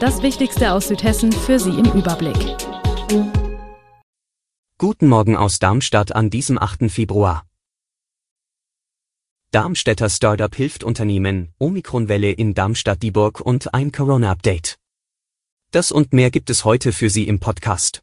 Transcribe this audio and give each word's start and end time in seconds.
Das 0.00 0.22
Wichtigste 0.22 0.72
aus 0.72 0.86
Südhessen 0.86 1.32
für 1.32 1.58
Sie 1.58 1.70
im 1.70 1.86
Überblick. 1.86 2.36
Guten 4.78 5.08
Morgen 5.08 5.36
aus 5.36 5.58
Darmstadt 5.58 6.14
an 6.14 6.30
diesem 6.30 6.56
8. 6.56 6.88
Februar. 6.88 7.44
Darmstädter 9.50 10.08
Startup 10.08 10.54
hilft 10.54 10.84
Unternehmen, 10.84 11.52
Omikronwelle 11.58 12.30
in 12.30 12.54
Darmstadt-Dieburg 12.54 13.40
und 13.40 13.74
ein 13.74 13.90
Corona-Update. 13.90 14.78
Das 15.72 15.90
und 15.90 16.12
mehr 16.12 16.30
gibt 16.30 16.48
es 16.50 16.64
heute 16.64 16.92
für 16.92 17.10
Sie 17.10 17.26
im 17.26 17.40
Podcast. 17.40 18.02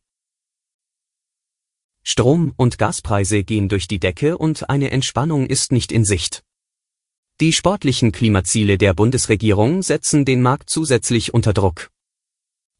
Strom- 2.04 2.54
und 2.58 2.78
Gaspreise 2.78 3.46
gehen 3.46 3.70
durch 3.70 3.88
die 3.88 4.00
Decke 4.00 4.38
und 4.38 4.70
eine 4.70 4.92
Entspannung 4.92 5.48
ist 5.48 5.72
nicht 5.72 5.94
in 5.94 6.04
Sicht. 6.04 6.44
Die 7.42 7.52
sportlichen 7.52 8.14
Klimaziele 8.14 8.78
der 8.78 8.94
Bundesregierung 8.94 9.82
setzen 9.82 10.24
den 10.24 10.42
Markt 10.42 10.70
zusätzlich 10.70 11.34
unter 11.34 11.52
Druck. 11.52 11.92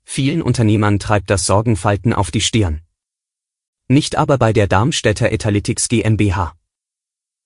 Vielen 0.06 0.42
Unternehmern 0.42 0.98
treibt 0.98 1.30
das 1.30 1.46
Sorgenfalten 1.46 2.14
auf 2.14 2.32
die 2.32 2.40
Stirn. 2.40 2.80
Nicht 3.90 4.16
aber 4.16 4.38
bei 4.38 4.54
der 4.54 4.68
Darmstädter 4.68 5.30
Etalytics 5.30 5.90
GmbH. 5.90 6.54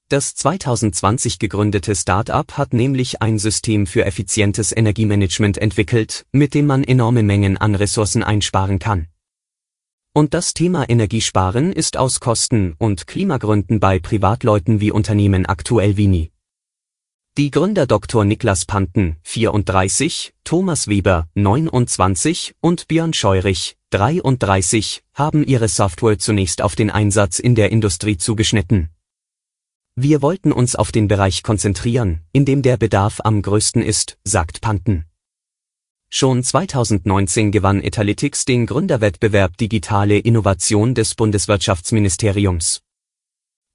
Das 0.07 0.35
2020 0.35 1.39
gegründete 1.39 1.95
Start-up 1.95 2.59
hat 2.59 2.73
nämlich 2.73 3.23
ein 3.23 3.39
System 3.39 3.87
für 3.87 4.05
effizientes 4.05 4.71
Energiemanagement 4.71 5.57
entwickelt, 5.57 6.27
mit 6.31 6.53
dem 6.53 6.67
man 6.67 6.83
enorme 6.83 7.23
Mengen 7.23 7.57
an 7.57 7.73
Ressourcen 7.73 8.21
einsparen 8.21 8.77
kann. 8.77 9.07
Und 10.13 10.35
das 10.35 10.53
Thema 10.53 10.87
Energiesparen 10.87 11.73
ist 11.73 11.97
aus 11.97 12.19
Kosten- 12.19 12.75
und 12.77 13.07
Klimagründen 13.07 13.79
bei 13.79 13.97
Privatleuten 13.97 14.79
wie 14.79 14.91
Unternehmen 14.91 15.47
aktuell 15.47 15.97
wie 15.97 16.07
nie. 16.07 16.31
Die 17.37 17.51
Gründer 17.51 17.87
Dr. 17.87 18.25
Niklas 18.25 18.65
Panten, 18.65 19.15
34, 19.23 20.33
Thomas 20.43 20.89
Weber, 20.89 21.29
29 21.35 22.55
und 22.59 22.89
Björn 22.89 23.13
Scheurich, 23.13 23.77
33, 23.91 25.03
haben 25.13 25.45
ihre 25.45 25.69
Software 25.69 26.19
zunächst 26.19 26.61
auf 26.61 26.75
den 26.75 26.89
Einsatz 26.89 27.39
in 27.39 27.55
der 27.55 27.71
Industrie 27.71 28.17
zugeschnitten. 28.17 28.89
Wir 29.95 30.21
wollten 30.21 30.51
uns 30.51 30.75
auf 30.75 30.91
den 30.91 31.07
Bereich 31.07 31.41
konzentrieren, 31.41 32.21
in 32.33 32.43
dem 32.43 32.61
der 32.61 32.75
Bedarf 32.75 33.21
am 33.23 33.41
größten 33.41 33.83
ist, 33.83 34.17
sagt 34.25 34.59
Panten. 34.59 35.05
Schon 36.09 36.43
2019 36.43 37.51
gewann 37.51 37.81
Etalytics 37.81 38.43
den 38.43 38.65
Gründerwettbewerb 38.65 39.55
Digitale 39.55 40.17
Innovation 40.17 40.93
des 40.93 41.15
Bundeswirtschaftsministeriums. 41.15 42.81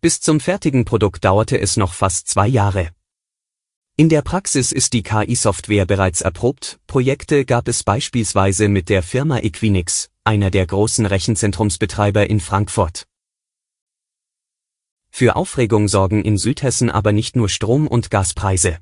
Bis 0.02 0.20
zum 0.20 0.41
fertigen 0.41 0.84
Produkt 0.84 1.25
dauerte 1.25 1.58
es 1.58 1.78
noch 1.78 1.94
fast 1.94 2.28
zwei 2.28 2.47
Jahre. 2.47 2.91
In 3.97 4.09
der 4.09 4.23
Praxis 4.23 4.73
ist 4.73 4.92
die 4.92 5.05
KI-Software 5.05 5.87
bereits 5.87 6.20
erprobt, 6.20 6.81
Projekte 6.89 7.45
gab 7.45 7.69
es 7.69 7.84
beispielsweise 7.84 8.67
mit 8.67 8.89
der 8.89 9.05
Firma 9.05 9.39
Equinix, 9.39 10.11
einer 10.25 10.50
der 10.50 10.67
großen 10.67 11.06
Rechenzentrumsbetreiber 11.06 12.28
in 12.28 12.41
Frankfurt. 12.41 13.06
Für 15.11 15.37
Aufregung 15.37 15.87
sorgen 15.87 16.25
in 16.25 16.39
Südhessen 16.39 16.91
aber 16.91 17.12
nicht 17.12 17.37
nur 17.37 17.49
Strom- 17.49 17.87
und 17.87 18.10
Gaspreise. 18.10 18.78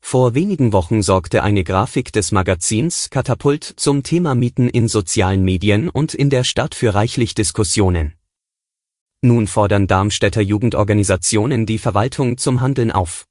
Vor 0.00 0.34
wenigen 0.34 0.72
Wochen 0.72 1.02
sorgte 1.02 1.44
eine 1.44 1.62
Grafik 1.62 2.12
des 2.12 2.32
Magazins 2.32 3.10
Katapult 3.10 3.62
zum 3.62 4.02
Thema 4.02 4.34
Mieten 4.34 4.68
in 4.68 4.88
sozialen 4.88 5.44
Medien 5.44 5.88
und 5.88 6.14
in 6.14 6.30
der 6.30 6.42
Stadt 6.42 6.74
für 6.74 6.94
reichlich 6.94 7.36
Diskussionen. 7.36 8.14
Nun 9.22 9.46
fordern 9.46 9.86
Darmstädter 9.86 10.40
Jugendorganisationen 10.40 11.64
die 11.64 11.78
Verwaltung 11.78 12.38
zum 12.38 12.60
Handeln 12.60 12.90
auf. 12.90 13.29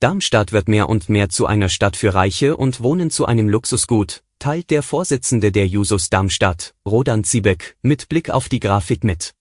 Darmstadt 0.00 0.52
wird 0.52 0.68
mehr 0.68 0.88
und 0.88 1.08
mehr 1.08 1.28
zu 1.28 1.46
einer 1.46 1.68
Stadt 1.68 1.96
für 1.96 2.14
Reiche 2.14 2.56
und 2.56 2.80
Wohnen 2.80 3.10
zu 3.10 3.26
einem 3.26 3.48
Luxusgut, 3.48 4.22
teilt 4.38 4.70
der 4.70 4.84
Vorsitzende 4.84 5.50
der 5.50 5.66
Jusos 5.66 6.08
Darmstadt, 6.08 6.76
Rodan 6.86 7.24
Ziebeck, 7.24 7.76
mit 7.82 8.08
Blick 8.08 8.30
auf 8.30 8.48
die 8.48 8.60
Grafik 8.60 9.02
mit. 9.02 9.34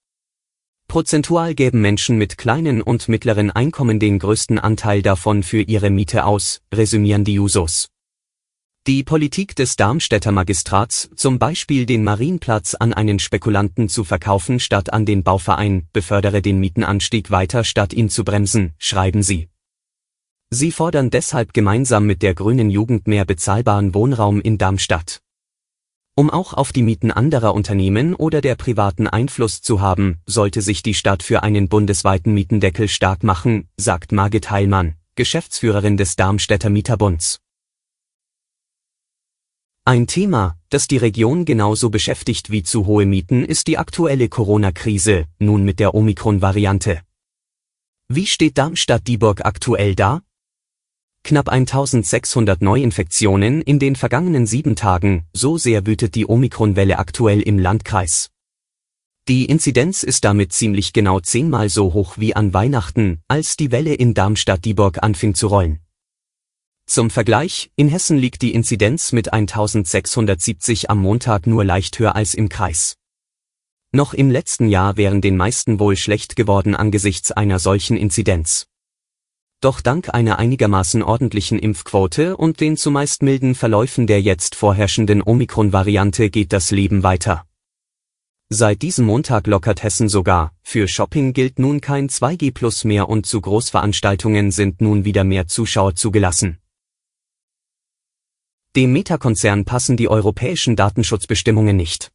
Prozentual 0.88 1.54
gäben 1.54 1.80
Menschen 1.82 2.18
mit 2.18 2.40
kleinen 2.40 2.82
und 2.82 3.08
mittleren 3.08 3.52
Einkommen 3.52 4.00
den 4.00 4.18
größten 4.18 4.58
Anteil 4.58 5.04
davon 5.04 5.44
für 5.44 5.62
ihre 5.62 5.92
Miete 5.92 6.26
aus, 6.26 6.62
resümieren 6.74 7.24
die 7.24 7.36
Jusos. 7.36 7.90
Die 8.88 9.04
Politik 9.04 9.56
des 9.56 9.76
Darmstädter 9.76 10.32
Magistrats, 10.32 11.12
zum 11.16 11.38
Beispiel 11.38 11.86
den 11.86 12.04
Marienplatz 12.04 12.74
an 12.74 12.94
einen 12.94 13.20
Spekulanten 13.20 13.90
zu 13.90 14.04
verkaufen 14.04 14.60
statt 14.60 14.92
an 14.92 15.06
den 15.06 15.24
Bauverein, 15.24 15.88
befördere 15.94 16.42
den 16.42 16.60
Mietenanstieg 16.60 17.30
weiter 17.30 17.64
statt 17.64 17.94
ihn 17.94 18.10
zu 18.10 18.24
bremsen, 18.24 18.74
schreiben 18.80 19.22
sie. 19.22 19.50
Sie 20.50 20.72
fordern 20.72 21.10
deshalb 21.10 21.54
gemeinsam 21.54 22.06
mit 22.06 22.22
der 22.24 22.34
Grünen 22.34 22.70
Jugend 22.70 23.06
mehr 23.06 23.26
bezahlbaren 23.26 23.94
Wohnraum 23.94 24.40
in 24.40 24.58
Darmstadt. 24.58 25.22
Um 26.16 26.30
auch 26.30 26.54
auf 26.54 26.72
die 26.72 26.84
Mieten 26.84 27.12
anderer 27.12 27.54
Unternehmen 27.54 28.16
oder 28.16 28.40
der 28.40 28.56
privaten 28.56 29.08
Einfluss 29.08 29.62
zu 29.62 29.82
haben, 29.82 30.20
sollte 30.26 30.62
sich 30.62 30.82
die 30.82 30.94
Stadt 30.94 31.22
für 31.22 31.44
einen 31.44 31.68
bundesweiten 31.68 32.34
Mietendeckel 32.34 32.88
stark 32.88 33.24
machen, 33.24 33.68
sagt 33.76 34.14
Margit 34.14 34.50
Heilmann, 34.50 34.96
Geschäftsführerin 35.16 35.98
des 35.98 36.16
Darmstädter 36.16 36.70
Mieterbunds. 36.70 37.40
Ein 39.84 40.08
Thema, 40.08 40.58
das 40.70 40.88
die 40.88 40.98
Region 40.98 41.46
genauso 41.46 41.90
beschäftigt 41.90 42.52
wie 42.52 42.64
zu 42.64 42.86
hohe 42.86 43.06
Mieten, 43.06 43.46
ist 43.46 43.68
die 43.68 43.78
aktuelle 43.78 44.28
Corona-Krise, 44.28 45.26
nun 45.40 45.64
mit 45.64 45.80
der 45.80 45.94
Omikron-Variante. 45.94 47.02
Wie 48.10 48.26
steht 48.26 48.58
Darmstadt-Dieburg 48.58 49.46
aktuell 49.46 49.94
da? 49.94 50.22
Knapp 51.28 51.50
1600 51.50 52.62
Neuinfektionen 52.62 53.62
in 53.62 53.80
den 53.80 53.98
vergangenen 53.98 54.46
sieben 54.46 54.78
Tagen, 54.78 55.26
so 55.34 55.58
sehr 55.58 55.86
wütet 55.86 56.16
die 56.16 56.26
Omikronwelle 56.26 57.00
aktuell 57.00 57.42
im 57.42 57.60
Landkreis. 57.60 58.30
Die 59.28 59.44
Inzidenz 59.44 60.04
ist 60.04 60.24
damit 60.24 60.54
ziemlich 60.54 60.94
genau 60.94 61.20
zehnmal 61.20 61.68
so 61.68 61.92
hoch 61.92 62.18
wie 62.18 62.34
an 62.34 62.54
Weihnachten, 62.54 63.20
als 63.28 63.58
die 63.58 63.74
Welle 63.74 63.94
in 63.94 64.14
Darmstadt-Dieburg 64.14 65.04
anfing 65.04 65.36
zu 65.36 65.48
rollen. 65.48 65.82
Zum 66.86 67.10
Vergleich, 67.10 67.72
in 67.76 67.90
Hessen 67.90 68.18
liegt 68.18 68.42
die 68.42 68.54
Inzidenz 68.54 69.12
mit 69.12 69.34
1670 69.34 70.90
am 70.90 71.00
Montag 71.00 71.46
nur 71.46 71.66
leicht 71.66 72.00
höher 72.00 72.16
als 72.16 72.36
im 72.36 72.48
Kreis. 72.48 72.96
Noch 73.92 74.14
im 74.14 74.32
letzten 74.32 74.70
Jahr 74.70 74.96
wären 74.96 75.20
den 75.20 75.36
meisten 75.36 75.78
wohl 75.78 75.98
schlecht 75.98 76.38
geworden 76.38 76.74
angesichts 76.74 77.34
einer 77.34 77.60
solchen 77.60 77.98
Inzidenz. 77.98 78.68
Doch 79.60 79.82
dank 79.82 80.14
einer 80.14 80.38
einigermaßen 80.38 81.02
ordentlichen 81.02 81.58
Impfquote 81.58 82.38
und 82.38 82.60
den 82.60 82.78
zumeist 82.78 83.24
milden 83.24 83.56
Verläufen 83.56 84.06
der 84.06 84.22
jetzt 84.22 84.54
vorherrschenden 84.54 85.24
Omikron-Variante 85.24 86.30
geht 86.30 86.54
das 86.54 86.70
Leben 86.70 87.02
weiter. 87.02 87.44
Seit 88.50 88.84
diesem 88.84 89.08
Montag 89.08 89.48
lockert 89.48 89.82
Hessen 89.82 90.10
sogar, 90.10 90.54
für 90.62 90.88
Shopping 90.88 91.34
gilt 91.34 91.58
nun 91.58 91.82
kein 91.82 92.08
2G 92.08 92.54
Plus 92.54 92.84
mehr 92.84 93.10
und 93.10 93.26
zu 93.26 93.42
Großveranstaltungen 93.42 94.52
sind 94.52 94.80
nun 94.80 95.06
wieder 95.06 95.24
mehr 95.24 95.48
Zuschauer 95.48 95.96
zugelassen. 95.96 96.60
Dem 98.76 98.94
Meta-Konzern 98.94 99.66
passen 99.66 99.98
die 99.98 100.08
europäischen 100.08 100.76
Datenschutzbestimmungen 100.76 101.76
nicht. 101.76 102.12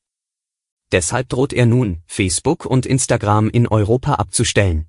Deshalb 0.93 1.29
droht 1.29 1.53
er 1.53 1.67
nun, 1.67 2.03
Facebook 2.07 2.67
und 2.67 2.87
Instagram 2.87 3.51
in 3.51 3.67
Europa 3.67 4.15
abzustellen. 4.15 4.87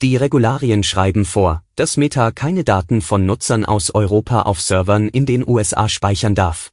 Die 0.00 0.14
Regularien 0.14 0.84
schreiben 0.84 1.24
vor, 1.24 1.64
dass 1.74 1.96
Meta 1.96 2.30
keine 2.30 2.62
Daten 2.62 3.00
von 3.00 3.26
Nutzern 3.26 3.64
aus 3.64 3.90
Europa 3.90 4.42
auf 4.42 4.60
Servern 4.60 5.08
in 5.08 5.26
den 5.26 5.46
USA 5.46 5.88
speichern 5.88 6.36
darf. 6.36 6.70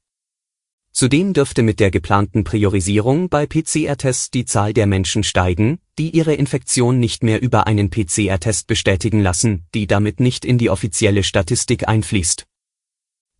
Zudem 0.93 1.33
dürfte 1.33 1.63
mit 1.63 1.81
der 1.81 1.91
geplanten 1.91 2.45
Priorisierung 2.45 3.29
bei 3.29 3.47
PCR-Tests 3.47 4.31
die 4.31 4.45
Zahl 4.45 4.73
der 4.73 4.87
Menschen 4.87 5.23
steigen, 5.23 5.79
die 5.99 6.11
ihre 6.11 6.35
Infektion 6.35 6.99
nicht 6.99 7.23
mehr 7.23 7.41
über 7.41 7.67
einen 7.67 7.91
PCR-Test 7.91 8.67
bestätigen 8.67 9.21
lassen, 9.21 9.67
die 9.75 9.87
damit 9.87 10.19
nicht 10.21 10.45
in 10.45 10.59
die 10.59 10.69
offizielle 10.69 11.23
Statistik 11.23 11.89
einfließt. 11.89 12.47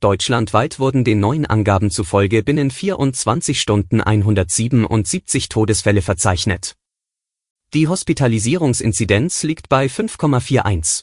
Deutschlandweit 0.01 0.79
wurden 0.79 1.05
den 1.05 1.21
neuen 1.21 1.45
Angaben 1.45 1.91
zufolge 1.91 2.43
binnen 2.43 2.71
24 2.71 3.61
Stunden 3.61 4.01
177 4.01 5.51
Todesfälle 5.51 6.01
verzeichnet. 6.01 6.77
Die 7.75 7.87
Hospitalisierungsinzidenz 7.87 9.43
liegt 9.43 9.69
bei 9.69 9.87
5,41. 9.87 11.03